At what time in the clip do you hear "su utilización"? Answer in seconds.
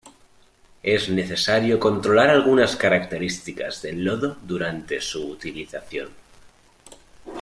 4.99-6.09